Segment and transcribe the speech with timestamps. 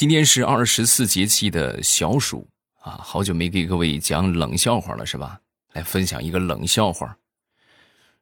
[0.00, 2.48] 今天是二十四节气的小暑
[2.80, 5.38] 啊，好久没给各位讲冷笑话了，是吧？
[5.74, 7.14] 来分享一个冷笑话。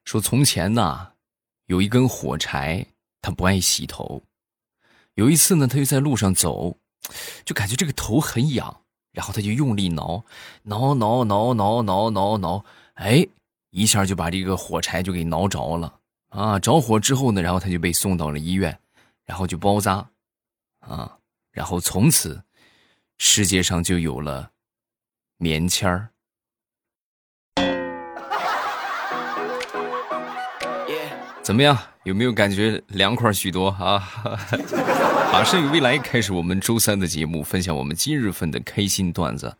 [0.03, 1.13] 说从前呢，
[1.67, 2.85] 有一根火柴，
[3.21, 4.21] 他不爱洗头。
[5.13, 6.77] 有一次呢，他就在路上走，
[7.45, 8.81] 就感觉这个头很痒，
[9.13, 10.21] 然后他就用力挠，
[10.63, 12.65] 挠挠挠挠挠挠挠，
[12.95, 13.25] 哎，
[13.69, 16.59] 一下就把这个火柴就给挠着了啊！
[16.59, 18.77] 着火之后呢，然后他就被送到了医院，
[19.23, 20.05] 然后就包扎，
[20.81, 21.15] 啊。
[21.59, 22.41] 然后从此，
[23.17, 24.51] 世界上就有了
[25.35, 26.07] 棉签儿。
[31.41, 31.77] 怎么样？
[32.05, 34.09] 有没有感觉凉快许多啊？
[35.33, 39.57] 马上与未来开始我们周三的节目，分享我们今日份的开心段子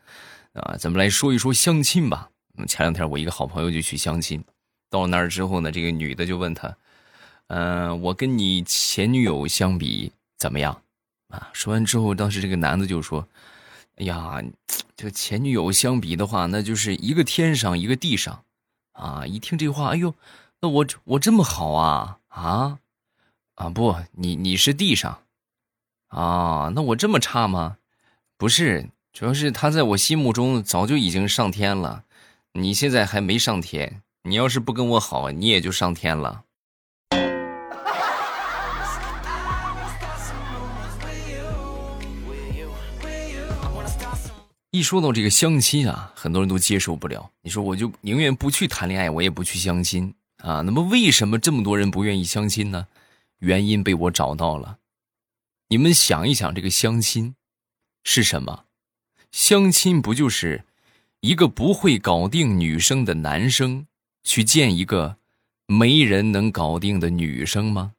[0.53, 0.77] 啊！
[0.79, 2.29] 咱们来说一说相亲吧。
[2.65, 4.41] 前两天我一个好朋友就去相亲，
[4.89, 6.77] 到了那儿之后呢，这个女的就问他
[7.47, 10.81] ：“嗯，我跟你前女友相比怎么样？”
[11.29, 13.27] 啊，说完之后，当时这个男的就说
[13.97, 14.41] ：“哎呀，
[14.95, 18.43] 这个前女友相比的话，那就是一个天上一个地上，
[18.93, 19.25] 啊！
[19.27, 20.15] 一听这话，哎呦，
[20.59, 22.79] 那我我这么好啊啊
[23.55, 23.69] 啊！
[23.69, 25.21] 不，你你是地上，
[26.07, 27.77] 啊，那我这么差吗？
[28.35, 32.05] 不是，主要是他在我心目中早就已经上天了，
[32.53, 36.45] 你现在还没上天，你要是不跟我好，你也就上天了。”
[44.71, 47.31] 一说到这个相亲啊，很多人都接受不了。
[47.41, 50.61] 你说我就宁愿不去谈恋爱，我也不去相亲啊。
[50.61, 52.85] 那么为什么这么多人不愿意相亲呢？
[53.39, 54.77] 原因被我找到了。
[55.69, 57.33] 你们想一想，这个相亲
[58.03, 58.65] 是什么？
[59.31, 60.65] 相亲不就是
[61.21, 63.87] 一个不会搞定女生的男生
[64.23, 65.17] 去见一个
[65.65, 67.93] 没人能搞定的女生吗？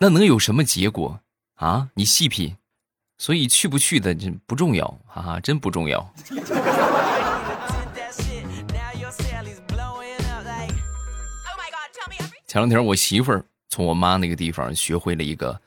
[0.00, 1.22] 那能有什么结果？
[1.58, 2.56] 啊，你细品，
[3.18, 6.08] 所以去不去的这不重要，哈哈，真不重要。
[12.46, 15.60] 前两天我媳妇儿从我妈那个地方学会了一个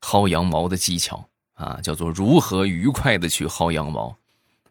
[0.00, 4.16] 薅羊毛的技巧啊，叫做如何愉快的去薅羊毛。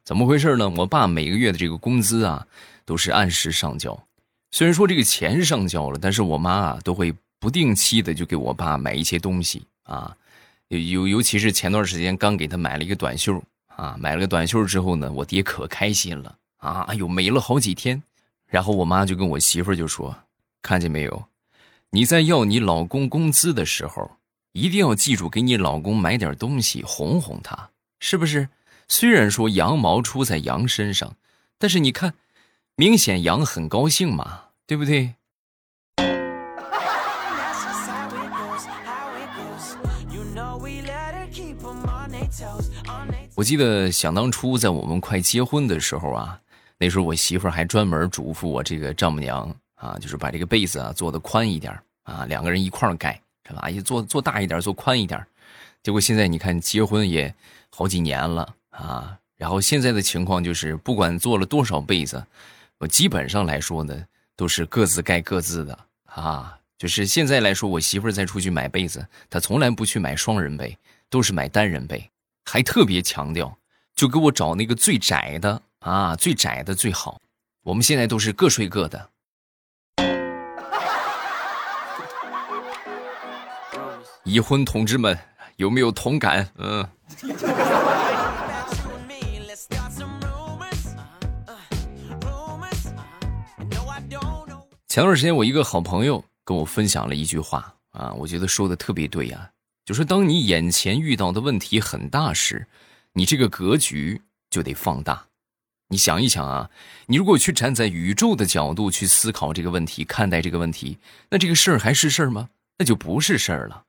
[0.04, 0.68] 怎么回事呢？
[0.70, 2.48] 我爸每个月的这个工资啊
[2.84, 4.08] 都是按时上交，
[4.50, 10.18] 虽然说这个钱上交了，但是我妈啊都会不定期的就给我爸买一些东西啊。
[10.80, 16.82] 尤尤其是前段时间刚给他买了一个短袖啊，买了个短袖之后呢，我爹可开心了啊！
[16.88, 18.02] 哎呦，美了好几天。
[18.48, 20.16] 然后我妈就跟我媳妇就说
[20.62, 21.26] ：“看见没有，
[21.90, 24.12] 你在要你老公工资的时候，
[24.52, 28.48] 一定要记住给你老公买点东西哄哄他，是不是？
[28.88, 31.16] 虽然说羊毛出在羊身上，
[31.58, 32.14] 但是你看，
[32.76, 35.16] 明显羊很高兴嘛，对不对？”
[43.44, 46.40] 我记得想当初在我们快结婚的时候啊，
[46.78, 53.70] 那时候我媳妇儿还专门嘱咐我这个丈母娘啊，就是把这个被子啊做的宽一点啊，两个人一块儿盖是吧？
[53.70, 55.22] 也做做大一点，做宽一点。
[55.84, 57.36] 结果现在你看结婚也
[57.70, 62.26] 好几年了啊，然后现在的情况就是不管做了多少被子，
[62.78, 64.06] 我基本上来说呢
[64.38, 66.58] 都是各自盖各自的啊。
[66.78, 70.78] 就是现在来说，我媳妇儿再出去买被子，她从来不去买双人被，
[71.10, 72.10] 都是买单人被。
[72.46, 73.58] 还特别强调，
[73.96, 77.20] 就给我找那个最窄的啊，最窄的最好。
[77.64, 79.10] 我们现在都是各睡各的。
[84.26, 85.18] 已婚同志们
[85.58, 86.50] 有没有同感？
[86.58, 86.88] 嗯。
[94.88, 99.50] 前段时间，我一个好朋友跟我分享了一句话啊，我觉得说的特别对呀。
[99.86, 102.68] 就是当你眼前遇到的问题很大时，
[103.14, 105.26] 你这个格局就得放大。
[105.90, 106.70] 你想一想啊，
[107.06, 110.98] 你如果去站在宇宙的角度去思考这个问题、看待这个问题，
[111.30, 112.50] 那这个事儿还是事儿吗？
[112.80, 113.84] 那就不是事儿了，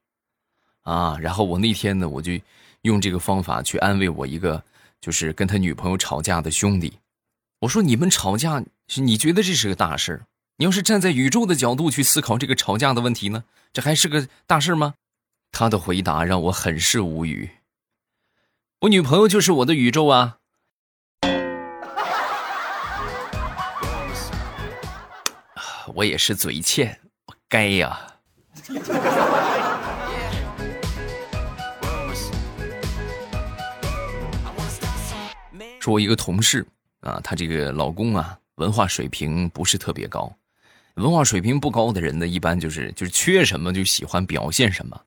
[0.82, 1.16] 啊！
[1.18, 2.32] 然后我那天呢，我就
[2.82, 4.62] 用这个方法去安慰我一个
[5.00, 6.92] 就是跟他女朋友吵架的兄弟。
[7.60, 8.62] 我说：“你们吵架，
[8.96, 10.26] 你觉得这是个大事儿？
[10.58, 14.94] 你要是站在宇宙的角度去思考这个吵架的问题呢，这还是个大事吗？”
[15.54, 17.48] 他的回答让我很是无语。
[18.80, 20.38] 我女朋友就是我的宇宙啊！
[25.94, 28.00] 我也是嘴欠，我该呀。
[35.78, 36.66] 说，我一个同事
[37.02, 40.34] 啊，她这个老公啊，文化水平不是特别高。
[40.94, 45.00] 文化水平不高的人呢，一般就是就是缺什么就喜欢表现什么。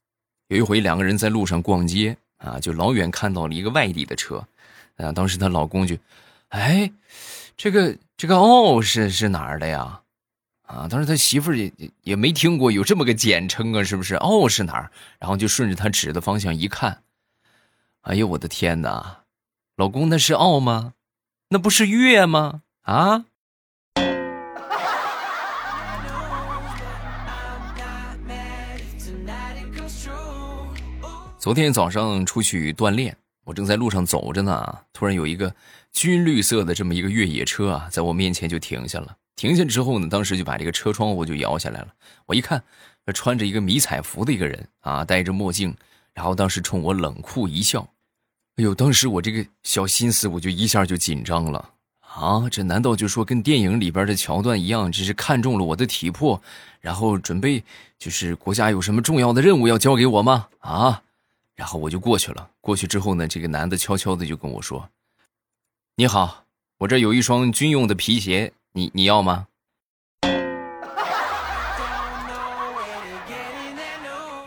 [0.48, 4.46] 有一回两个人在路上逛街啊，就老远看到了一个外地的车，
[4.96, 5.98] 啊，当时她老公就，
[6.50, 6.92] 哎，
[7.56, 10.02] 这个这个哦是是哪儿的呀？
[10.64, 11.72] 啊，当时他媳妇儿也
[12.04, 14.16] 也没听过有这么个简称啊，是不是？
[14.16, 14.92] 哦是哪儿？
[15.18, 17.04] 然后就顺着他指的方向一看，
[18.02, 19.24] 哎呦我的天哪，
[19.78, 20.94] 老公那是奥吗？
[21.50, 22.64] 那不是月吗？
[22.82, 23.26] 啊？
[31.48, 33.16] 昨天早上出去锻炼，
[33.46, 35.56] 我正在路上走着呢，突然有一个
[35.94, 39.16] 军绿色的这么一个越野车啊，在我面前就停下了。
[39.38, 41.88] 停下之后呢，当时就把这个车窗户就摇下来了。
[42.26, 42.62] 我一看，
[43.14, 45.74] 穿着一个迷彩服的一个人啊，戴着墨镜，
[46.14, 47.88] 然后当时冲我冷酷一笑。
[48.58, 51.70] 哎呦，当时我这个小心思我就一下就紧张了
[52.02, 52.50] 啊！
[52.52, 56.42] 这难道就说跟电影里边的桥段一样，只是看中了我的体魄，
[56.82, 57.64] 然后准备
[57.98, 60.50] 就是国家有什么重要的任务要交给我吗？
[60.60, 61.04] 啊？
[61.58, 62.50] 然后我就过去了。
[62.62, 64.88] 过去之后呢，这个男的悄悄的就跟我说
[65.98, 66.46] ：“你好，
[66.78, 69.48] 我这有一双军用的皮鞋，你你要吗？”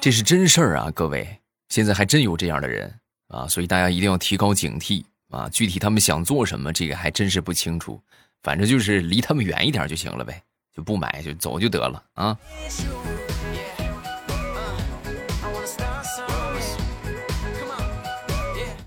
[0.01, 2.99] 这是真事儿啊，各位，现在还真有这样的人
[3.29, 5.47] 啊，所以大家一定要提高警惕啊。
[5.51, 8.01] 具体他们想做什么，这个还真是不清楚。
[8.43, 10.43] 反正就是离他们远一点就行了呗，
[10.73, 12.39] 就不买就走就得了啊。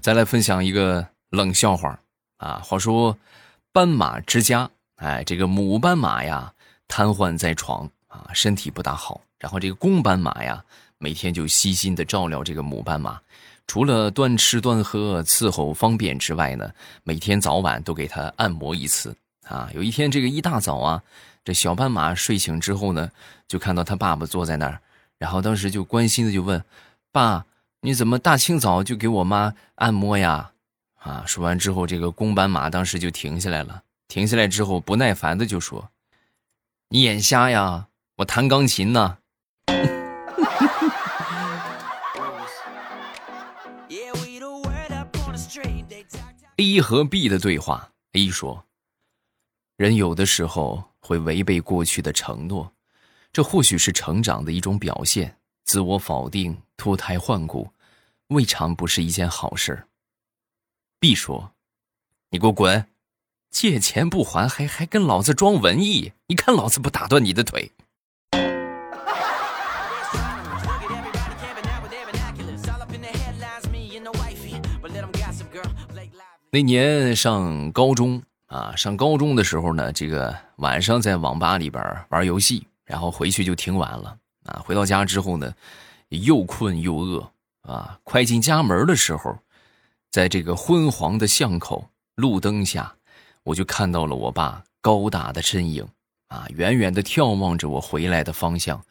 [0.03, 1.97] 再来分享一个冷笑话
[2.35, 2.59] 啊！
[2.61, 3.17] 话说，
[3.71, 6.53] 斑马之家，哎，这个母斑马呀
[6.89, 9.21] 瘫痪在床啊，身体不大好。
[9.39, 10.61] 然后这个公斑马呀，
[10.97, 13.21] 每天就悉心的照料这个母斑马，
[13.65, 16.69] 除了端吃端喝、伺候方便之外呢，
[17.05, 19.15] 每天早晚都给它按摩一次
[19.47, 19.69] 啊。
[19.73, 21.01] 有一天这个一大早啊，
[21.45, 23.09] 这小斑马睡醒之后呢，
[23.47, 24.81] 就看到他爸爸坐在那儿，
[25.17, 26.61] 然后当时就关心的就问
[27.13, 27.45] ：“爸。”
[27.85, 30.53] 你怎么大清早就给我妈按摩呀？
[30.99, 31.25] 啊！
[31.27, 33.83] 说完之后，这个公斑马当时就停下来了。
[34.07, 35.89] 停下来之后，不耐烦的就说
[36.87, 37.89] ：“你眼瞎呀？
[38.15, 39.17] 我弹钢琴呢。
[46.55, 48.63] ”A 和 B 的对话：A 说
[49.75, 52.71] ：“人有的时候会违背过去的承诺，
[53.33, 57.69] 这或许是成长的一种表现。”自我否定、脱胎换骨，
[58.33, 59.87] 未尝不是一件好事。
[60.99, 61.53] B 说
[62.31, 62.87] ：“你给我滚！
[63.49, 66.13] 借钱不还，还还跟老子装文艺？
[66.27, 67.71] 你看老子不打断你的腿！”
[76.49, 84.17] 那年上高中啊，上高中的时候呢，这个晚上在网吧里边玩游戏，然后回去就挺晚了。
[84.45, 85.51] 啊，回到家之后呢，
[86.09, 87.32] 又困又饿
[87.63, 87.99] 啊！
[88.03, 89.39] 快进家门的时候，
[90.11, 92.95] 在这个昏黄的巷口路灯下，
[93.43, 95.87] 我就看到了我爸高大的身影
[96.27, 98.83] 啊，远远的眺望着我回来的方向。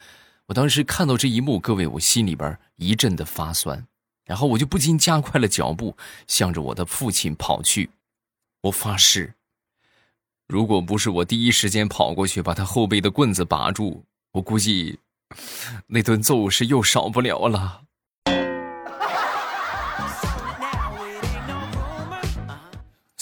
[0.46, 3.86] 我当时看到这一幕，各位，我心里边一阵的发酸，
[4.24, 5.96] 然后我就不禁加快了脚步，
[6.26, 7.90] 向着我的父亲跑去。
[8.62, 9.34] 我发誓，
[10.48, 14.98] 如果不是我第一时间跑过去把他后背的棍子拔住，我估计。
[15.86, 17.84] 那顿揍是又少不了了，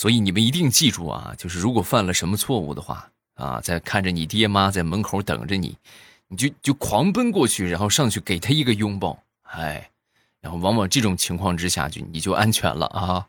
[0.01, 1.35] 所以你们一定记住啊！
[1.37, 5.77] 就是如果犯了什么错误的话啊，在看着你爹妈在门口等着你，
[6.27, 9.91] 你就就狂奔过去，然后上去给他一个拥抱，哎，
[10.41, 13.27] 然后往往这种情况之下就你就安全了啊。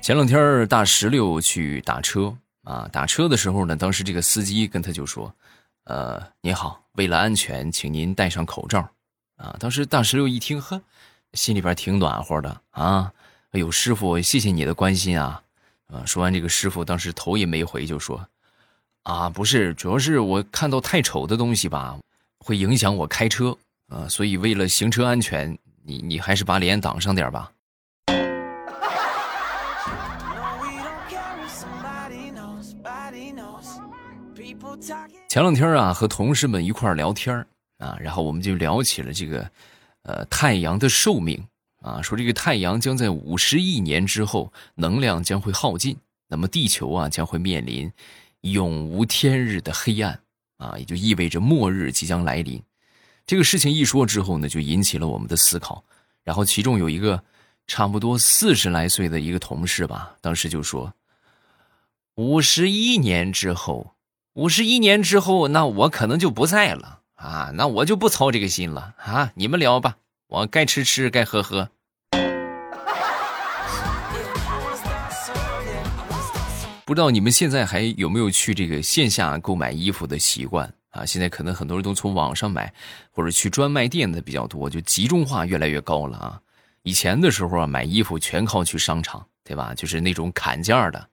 [0.00, 5.34] 前两天大石榴去打车啊，打车的时候呢，当时这个司机跟他就说
[5.90, 8.88] ：“呃，你好，为了安全，请您戴上口罩。”
[9.36, 10.80] 啊，当时大石榴一听，呵，
[11.32, 13.12] 心里边挺暖和的啊。
[13.50, 15.42] 哎呦，师傅，谢谢你的关心啊。
[15.86, 18.26] 啊，说完这个师傅当时头也没回就说
[19.04, 21.96] ：“啊，不是，主要是我看到太丑的东西吧，
[22.38, 23.56] 会影响我开车
[23.88, 27.50] 啊，所以为了行车安全，你你还是把脸挡上点吧。”
[35.28, 37.46] 前两天啊，和同事们一块聊天
[37.84, 39.50] 啊，然后我们就聊起了这个，
[40.04, 41.46] 呃，太阳的寿命
[41.82, 45.94] 啊，说这个太阳将在五十亿年之后能量将会耗尽，
[46.28, 47.92] 那么地球啊将会面临
[48.40, 50.18] 永无天日的黑暗
[50.56, 52.62] 啊，也就意味着末日即将来临。
[53.26, 55.84] 这个事情一说之后呢，就引起了我们的思考，
[56.22, 57.22] 然后其中有一个
[57.66, 60.94] 差不多四十来岁的一个同事吧，当时就说
[62.16, 63.94] ：“五十一年之后，
[64.34, 71.70] 五十一年之后，那我可能就不在了啊，那我就不操这个心了啊，你们聊吧，我该吃吃，该喝喝。”
[76.84, 81.06] 不知道你们现在还有没有去这个线下购买衣服的习惯啊？
[81.06, 82.70] 现在可能很多人都从网上买，
[83.10, 86.38] 或者去专卖店的比较多，就集中化越来越高了啊。
[86.82, 89.72] 以前的时候啊，买衣服全靠去商场，对吧？
[89.74, 91.08] 就是那种砍价的，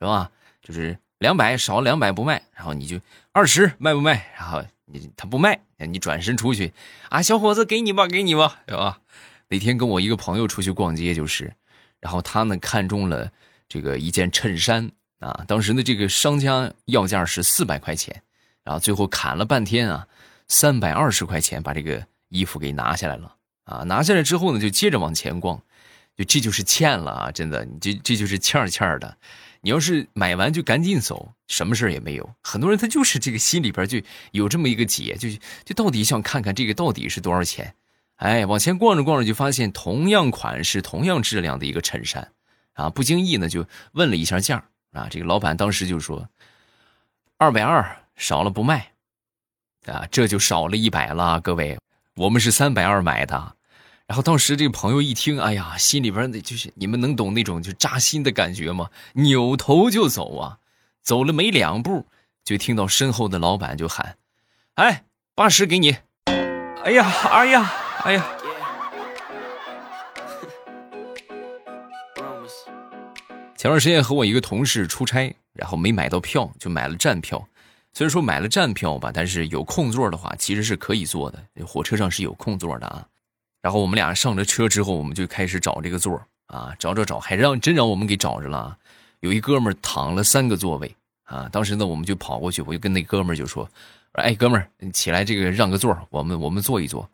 [0.00, 0.28] 是吧？
[0.60, 2.98] 就是两百少两百不卖，然后你就
[3.30, 4.26] 二十卖不卖？
[4.36, 6.72] 然后你他不卖，你转身出去
[7.08, 9.00] 啊，小伙子给你吧，给你吧，对吧？
[9.48, 11.54] 那天跟我一个朋友出去逛街，就是，
[12.00, 13.30] 然后他呢看中了
[13.68, 14.90] 这个一件衬衫。
[15.20, 18.24] 啊，当时的这个商家要价是四百块钱，
[18.64, 20.08] 然后最后砍了半天啊，
[20.48, 23.36] 三百二十块钱把这个衣服给拿下来了。
[23.62, 25.62] 啊，拿下来之后呢，就接着往前逛，
[26.16, 27.30] 就这就是欠了啊！
[27.30, 29.16] 真的，你这这就是欠儿欠儿的。
[29.62, 32.34] 你要是买完就赶紧走，什么事也没有。
[32.42, 33.98] 很多人他就是这个心里边就
[34.32, 35.28] 有这么一个结，就
[35.64, 37.74] 就到底想看看这个到底是多少钱。
[38.16, 42.32] 哎，往前逛着逛着就发现同样款式、同样质量的一个衬衫，
[42.74, 44.64] 啊，不经意呢就问了一下价。
[44.92, 46.28] 啊，这个老板当时就说
[47.38, 48.92] ：“二百二少了不卖，
[49.86, 51.40] 啊，这就少了一百了。
[51.40, 51.78] 各位，
[52.16, 53.56] 我们是三百二买的。”
[54.12, 58.90] 然后当时这个朋友一听，哎呀，心里边的就是你们能懂那种就扎心的感觉吗？
[59.14, 60.58] 扭头就走啊，
[61.02, 62.06] 走了没两步，
[62.44, 64.18] 就听到身后的老板就喊
[64.76, 65.04] ：“哎，
[65.34, 65.96] 八十给你！”
[66.84, 67.72] 哎呀，哎呀，
[68.04, 68.26] 哎呀。
[73.56, 77.42] 前段时间和我一个同事出差，然后没买到票，就买了站票。
[77.94, 81.42] 虽然说买了站票吧，但是有空座的话，其实是可以坐的。
[81.66, 83.06] 火车上是有空座的啊。
[83.62, 88.76] 然后我们俩上了车之后，我们就开始找这个座啊，找找找，还让真让我们给找着了。
[89.20, 91.48] 有一哥们躺了三个座位啊。
[91.50, 93.66] 当时呢，我们就跑过去，我就跟那哥们儿就说
[94.12, 97.08] ：“哎，哥们儿，你起来，这个让个座，我们我们坐一坐。”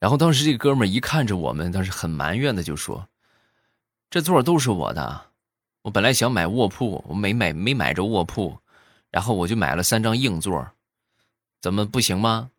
[0.00, 3.08] 然后当时这哥们儿一看着我们，当时很埋怨的就说
[4.08, 5.26] ：“这座都是我的。”
[5.82, 8.56] 我本来想买卧铺，我没买，没买着卧铺，
[9.10, 10.64] 然后我就买了三张硬座，
[11.60, 12.50] 怎么不行吗？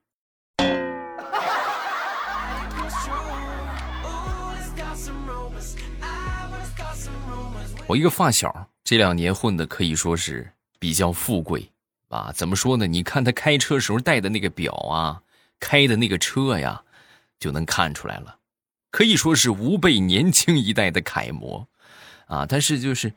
[7.93, 11.69] 我一个发小，这两年混的可以说是比较富贵
[12.09, 12.31] 啊。
[12.33, 12.87] 怎么说呢？
[12.87, 15.21] 你看他开车时候戴的那个表啊，
[15.59, 16.81] 开的那个车呀，
[17.39, 18.37] 就能看出来了，
[18.89, 21.67] 可以说是吾辈年轻一代的楷模。
[22.25, 23.11] 啊，但是就是，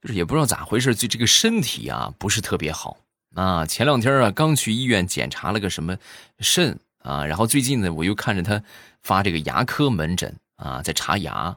[0.00, 2.98] 就是也不知道咋回事，就这个身体啊不是特别好
[3.34, 3.66] 啊。
[3.66, 5.96] 前两天啊刚去医院检查了个什么
[6.38, 8.62] 肾啊，然后最近呢我又看着他
[9.02, 11.56] 发这个牙科门诊啊，在查牙，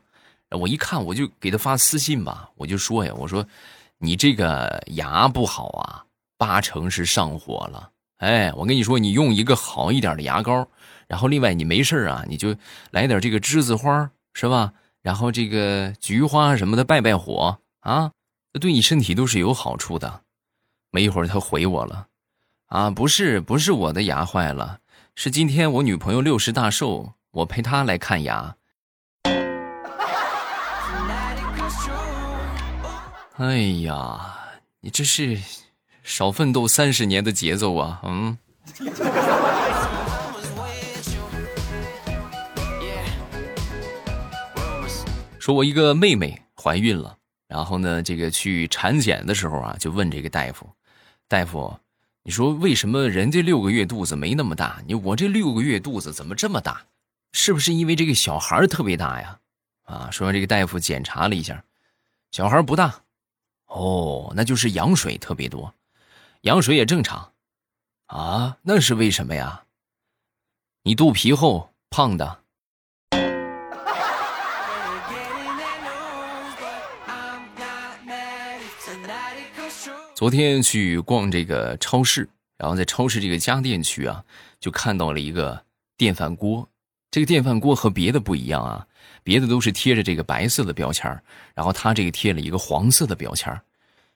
[0.53, 3.45] 我一看我就给他发私信吧，我就说呀，我说
[3.98, 6.05] 你这个牙不好啊，
[6.38, 7.89] 八成是上火了。
[8.17, 10.67] 哎，我跟你说，你用一个好一点的牙膏，
[11.07, 12.55] 然后另外你没事啊，你就
[12.91, 14.74] 来点这个栀子花，是吧？
[15.01, 18.12] 然后这个菊花什么的，败败火啊，
[18.53, 20.22] 这对你身体都是有好处的。
[20.91, 22.07] 没一会儿他回我了，
[22.67, 24.79] 啊，不是不是我的牙坏了，
[25.15, 28.55] 是今天我女朋友六十大寿，我陪她来看牙。
[33.37, 34.37] 哎呀，
[34.79, 35.39] 你这是
[36.03, 38.37] 少奋斗三十年的节奏啊，嗯。
[45.39, 50.69] 说，我一个妹妹怀孕了，然后呢，这个去产检的时候啊，就问这个大夫
[51.27, 51.75] ：“大夫，
[52.21, 56.83] 你说为什么人家六个月肚子没那么大，你我这六个月肚子怎么这么大？
[57.31, 59.39] 是不是因为这个小孩特别大呀？”
[59.85, 61.63] 啊，说完这个大夫检查了一下，
[62.31, 63.01] 小孩不大，
[63.74, 65.74] 哦，那就是羊水特别多，
[66.42, 67.34] 羊水也正常，
[68.06, 69.63] 啊，那是为什么呀？
[70.84, 72.44] 你肚皮厚，胖的。
[80.13, 84.24] 昨天去逛这个超市，然后在超市这个家电区啊，
[84.60, 85.65] 就看到了一个
[85.98, 86.70] 电饭锅。
[87.10, 88.88] 这个电饭锅和别的不一样啊，
[89.24, 91.22] 别的都是贴着这个白色的标签
[91.53, 93.51] 然后他这个贴了一个黄色的标签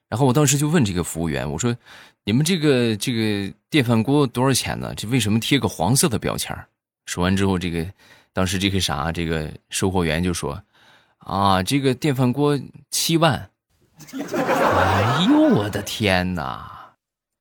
[0.08, 1.76] 然后我当时就问这个服务员，我说
[2.24, 4.94] ：“你们这个这个电饭锅多少钱呢？
[4.94, 6.56] 这为什么贴个黄色的标签
[7.04, 7.86] 说完之后，这个
[8.32, 10.62] 当时这个啥，这个售货员就说
[11.20, 12.58] ：“啊，这个电饭锅
[12.90, 13.50] 七万。”
[14.14, 16.94] 哎呦我的天哪！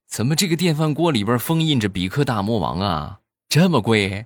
[0.09, 3.19] 怎么这个电饭锅里边封印着比克大魔王啊？
[3.47, 4.25] 这么贵？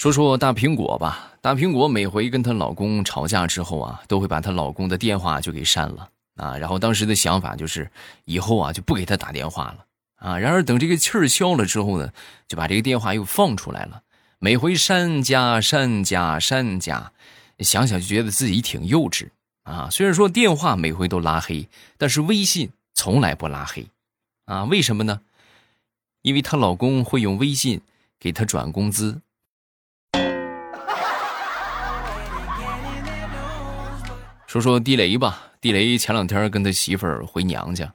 [0.00, 6.56] 说说大苹果吧，大苹果每回跟她老公吵架之后啊，都会把她老公的电话就给删了啊。
[6.56, 7.90] 然后当时的想法就是，
[8.24, 9.84] 以后啊就不给他打电话了
[10.16, 10.38] 啊。
[10.38, 12.10] 然而等这个气儿消了之后呢，
[12.48, 14.00] 就把这个电话又放出来了。
[14.38, 17.12] 每回删加删加删加，
[17.58, 19.28] 想想就觉得自己挺幼稚
[19.64, 19.90] 啊。
[19.90, 23.86] 虽然说电话每回都拉黑，但是微信从来不拉黑
[24.46, 24.64] 啊。
[24.64, 25.20] 为什么呢？
[26.22, 27.82] 因为她老公会用微信
[28.18, 29.20] 给她转工资。
[34.50, 37.94] 说说地雷吧，地雷前两天跟他媳妇儿回娘家，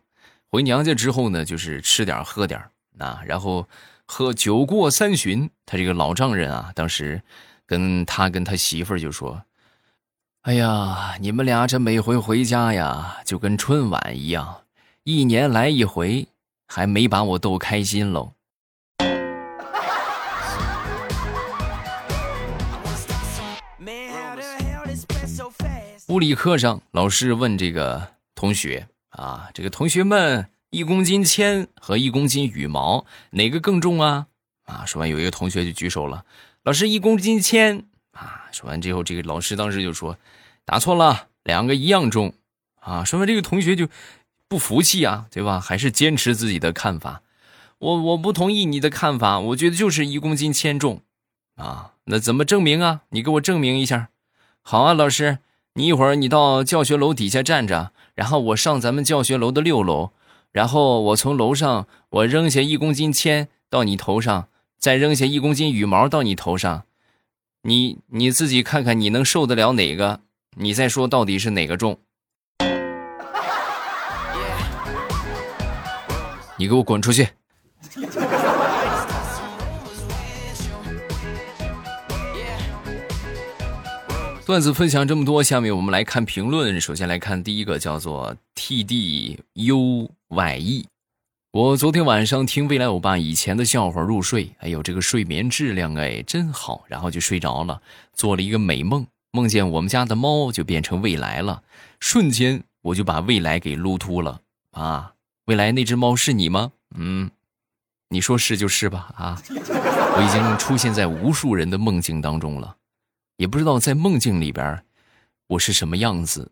[0.49, 2.57] 回娘家之后呢，就是吃点喝点
[2.97, 3.67] 啊，然后
[4.05, 7.21] 喝酒过三巡，他这个老丈人啊，当时
[7.65, 9.43] 跟他跟他媳妇儿就说
[10.43, 14.61] ：“哎呀，你们俩这每回回家呀，就跟春晚一样，
[15.03, 16.25] 一年来一回，
[16.69, 18.31] 还没把我逗开心喽。”
[26.07, 34.27] 物理课上，老师问这个同学啊，这个同学们，一公斤铅和一公斤羽毛哪个更重啊？
[34.65, 36.23] 啊，说完有一个同学就举手了，
[36.61, 38.45] 老师一公斤铅啊。
[38.51, 40.19] 说完之后，这个老师当时就说，
[40.63, 42.35] 答错了，两个一样重
[42.75, 43.03] 啊。
[43.03, 43.87] 说完这个同学就
[44.47, 45.59] 不服气啊，对吧？
[45.59, 47.23] 还是坚持自己的看法，
[47.79, 51.01] 我我不同意你的看法，我觉得就是一公斤铅重
[51.55, 51.93] 啊。
[52.03, 53.01] 那怎么证明啊？
[53.09, 54.09] 你给我证明一下。
[54.61, 55.39] 好啊，老师。
[55.77, 60.11] 你一会儿你到教学楼底下站着，然后我上咱们教学楼的六楼，
[60.53, 64.47] 然后我从楼上我扔下一公斤铅到你头上，
[64.79, 66.85] 再扔下一公斤羽毛到你头上，
[67.63, 70.21] 你你自己看看你能受得了哪个？
[70.55, 71.99] 你再说到底是哪个重？
[76.57, 77.27] 你给我滚出去！
[84.45, 86.79] 段子分享这么多，下面我们来看评论。
[86.79, 90.85] 首先来看第一个，叫做 T D U Y E。
[91.51, 97.81] 我昨天晚上听未来欧巴以前的笑话入睡，哎呦，这个睡眠质量哎真好，然后就睡着了，
[98.13, 101.63] 做了一个美梦，梦见我们家的猫就变成未来了，
[101.99, 104.41] 瞬间我就把未来给撸秃了
[104.73, 105.13] 啊！
[105.45, 106.71] 未来那只猫是你吗？
[106.95, 107.31] 嗯，
[108.09, 109.41] 你说是就是吧啊！
[109.49, 112.75] 我已经出现在无数人的梦境当中了。
[113.37, 114.83] 也不知道在梦境里边，
[115.47, 116.51] 我是什么样子，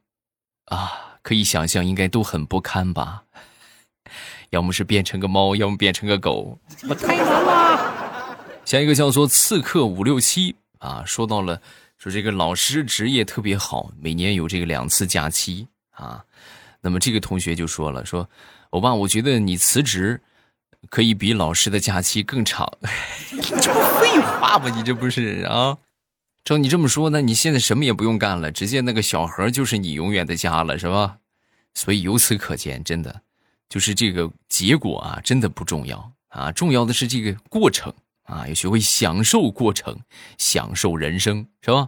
[0.65, 3.23] 啊，可以想象应该都很不堪吧？
[4.49, 8.37] 要么是变成个猫，要么变成个狗，我太难了。
[8.65, 11.59] 下一个叫做刺客五六七啊，说到了
[11.97, 16.23] 说这个老师职业特别好，每年有这个两次假期啊。
[16.81, 18.29] 那么这个同学就说了，说
[18.71, 20.21] 欧巴，我觉得你辞职
[20.89, 22.71] 可以比老师的假期更长。
[23.61, 24.69] 这不废话吗？
[24.69, 25.77] 你这不是啊？
[26.43, 31.17] 照你这么说，那你现在什么也不用干了，直接那个小盒就是你永远的家了，是吧？
[31.73, 33.21] 所以由此可见，真的
[33.69, 39.97] 就是这个结果啊，真的不重要啊，重要的是这个过程啊，要学会享受过程，
[40.37, 41.87] 享受人生，是吧？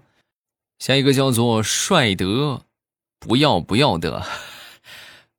[0.80, 2.63] 下一个叫做帅德，
[3.20, 4.26] 不要不要的，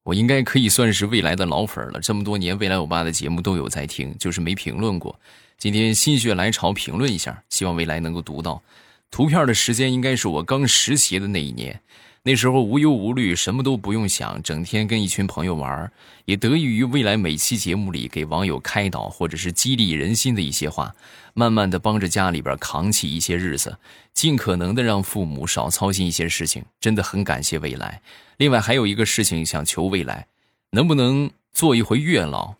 [0.02, 5.18] 我应该可以算是未来的老粉了，这么多年未来我爸的节目都有在听，就是没评论过，
[5.56, 8.62] 今天心血来潮评论一下，希望未来能够读到。
[9.10, 11.80] 图片的时间应该是我刚实习的那一年，
[12.22, 15.90] 那时候无忧无虑，什么都不用想，整天跟一群朋友玩，
[16.24, 20.94] 也得益于未来每期节目里给网友开导或者是激励人心的一些话，
[21.34, 23.78] 慢慢的帮着家里边扛起一些日子，
[24.12, 28.02] 尽可能的让父母少操心一些事情，真的很感谢未来。
[28.36, 30.26] 另外还有一个事情想求未来，
[30.72, 32.56] 能不能做一回月老，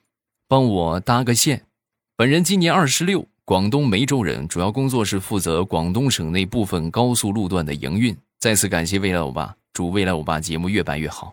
[0.48, 1.64] 帮我搭个线？
[2.16, 3.26] 本人今年二十六。
[3.46, 8.16] 广东梅州人，主要工作是负责广东省内部分高速路段的营运。
[8.40, 11.32] 再次感谢未来欧巴，祝未来欧巴节目越办越好。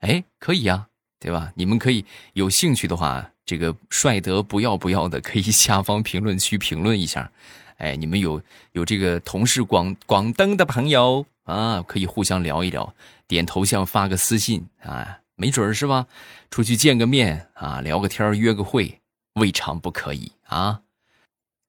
[0.00, 0.86] 哎，可以呀，
[1.18, 1.50] 对吧？
[1.54, 7.32] 你们可以有兴趣的话，这个帅得不要不要的，可以下方评论区评论一下。
[7.78, 12.94] 哎，你们有有这个同事广广东的朋友啊，可以互相聊一聊，
[13.26, 16.08] 点头像发个私信啊，没准是吧？
[16.50, 19.00] 出去见个面啊，聊个天约个会，
[19.36, 20.82] 未尝不可以啊。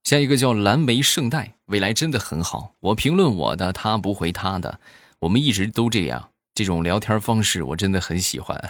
[0.04, 2.74] 下一个叫蓝莓圣代，未来真的很好。
[2.80, 4.80] 我评论我的，他不回他的，
[5.20, 6.30] 我们一直都这样。
[6.56, 8.70] 这种聊天方式我真的很喜欢。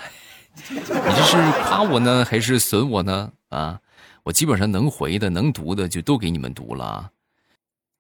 [0.70, 3.32] 你这是夸我呢，还是损我呢？
[3.50, 3.80] 啊，
[4.24, 7.12] 我基本上能回的、能读的就都给你们读了啊。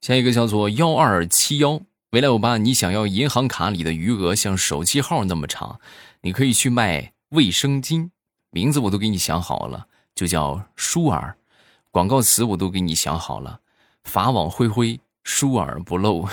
[0.02, 5.80] 下一个叫做幺二七幺，未来欧巴，你想要银行卡里的余额像手机号那么长，
[6.22, 8.10] 你可以去卖卫生巾，
[8.52, 11.38] 名字我都给你想好了，就叫舒尔。
[11.92, 13.62] 广告词我都给你想好了，
[14.04, 16.28] 法网恢恢，疏而不漏。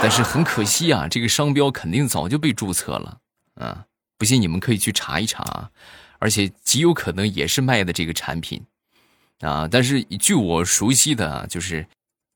[0.00, 3.18] 但是很可惜啊，这个商标肯定早就被注册了
[3.54, 3.86] 啊！
[4.16, 5.70] 不信你们可以去查一查，
[6.18, 8.64] 而且极有可能也是卖的这个产品
[9.40, 9.68] 啊。
[9.68, 11.86] 但是据我熟悉的，就是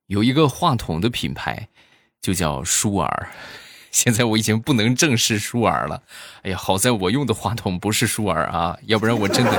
[0.06, 1.68] 有一个话筒的品牌，
[2.20, 3.28] 就叫舒尔。
[3.90, 6.02] 现在我已经不能正视舒尔了。
[6.42, 9.52] 哎呀，好在我用的话筒不是舒尔啊，要不然我真的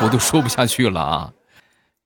[0.00, 1.32] 我都说不下去了啊。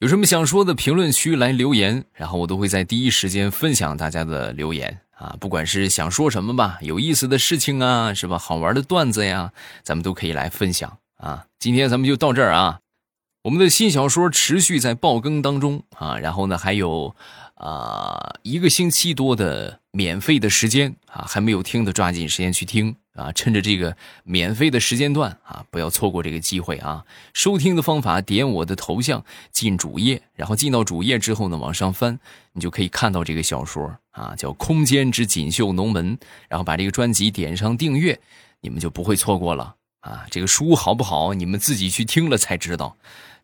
[0.00, 5.34] 有什么想说的，评论区来留言，然后我都会在第一时间分享大家的留言啊。
[5.40, 8.38] 不管是想说什么吧，有意思的事情啊，是吧？
[8.38, 11.46] 好玩的段子呀，咱们都可以来分享啊。
[11.58, 12.78] 今天咱们就到这儿啊。
[13.42, 17.16] 我们的新小说持续在爆更当中啊，然后呢，还有
[17.56, 22.94] 啊一个星期多的免费的时间啊，还没有听的抓紧时间去听。
[23.18, 27.04] 啊，趁着这个免费的时间段啊，不要错过这个机会啊！
[27.35, 32.20] 收听的方法，点我的头像进主页，然后进到主页之后呢，往上翻，
[32.52, 36.16] 你就可以看到这个小说啊，叫《空间之锦绣龙门》，
[36.48, 38.18] 然后把这个专辑点上订阅，
[38.61, 40.24] 你们就不会错过了啊！
[40.31, 41.35] 这个书好不好？
[41.35, 42.96] 你们自己去听了才知道，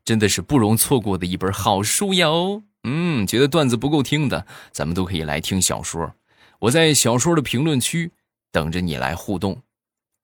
[0.05, 2.63] 真的是不容错过的一本好书哟。
[2.85, 6.15] 嗯，觉得段子不够听的，咱们都可以来听小说。
[6.61, 8.13] 我在小说的评论区
[8.53, 9.61] 等着你来互动。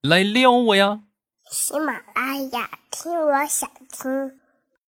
[0.03, 1.03] 来撩我呀！
[1.51, 4.40] 喜马拉雅，听我想听。